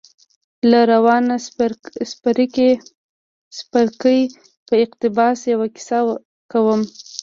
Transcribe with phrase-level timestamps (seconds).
[0.69, 1.25] له روان
[3.59, 4.19] څپرکي
[4.69, 5.99] په اقتباس يوه کيسه
[6.51, 6.81] کوم.